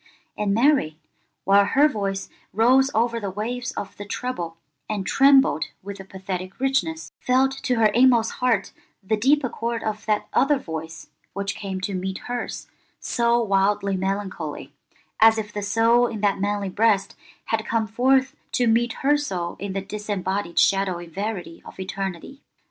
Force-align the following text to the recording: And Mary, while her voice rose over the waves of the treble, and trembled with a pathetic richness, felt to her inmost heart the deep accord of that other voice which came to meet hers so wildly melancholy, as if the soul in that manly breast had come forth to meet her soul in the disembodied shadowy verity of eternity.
And 0.35 0.51
Mary, 0.51 0.97
while 1.43 1.63
her 1.63 1.87
voice 1.87 2.27
rose 2.53 2.89
over 2.95 3.19
the 3.19 3.29
waves 3.29 3.71
of 3.73 3.95
the 3.97 4.03
treble, 4.07 4.57
and 4.89 5.05
trembled 5.05 5.65
with 5.83 5.99
a 5.99 6.03
pathetic 6.03 6.59
richness, 6.59 7.11
felt 7.19 7.51
to 7.61 7.75
her 7.75 7.85
inmost 7.85 8.31
heart 8.41 8.71
the 9.03 9.15
deep 9.15 9.43
accord 9.43 9.83
of 9.83 10.07
that 10.07 10.25
other 10.33 10.57
voice 10.57 11.11
which 11.33 11.53
came 11.53 11.79
to 11.81 11.93
meet 11.93 12.17
hers 12.25 12.65
so 12.99 13.39
wildly 13.43 13.95
melancholy, 13.95 14.73
as 15.19 15.37
if 15.37 15.53
the 15.53 15.61
soul 15.61 16.07
in 16.07 16.21
that 16.21 16.39
manly 16.41 16.69
breast 16.69 17.15
had 17.45 17.63
come 17.63 17.85
forth 17.85 18.35
to 18.53 18.65
meet 18.65 18.93
her 19.05 19.17
soul 19.17 19.55
in 19.59 19.73
the 19.73 19.81
disembodied 19.81 20.57
shadowy 20.57 21.05
verity 21.05 21.61
of 21.63 21.79
eternity. 21.79 22.41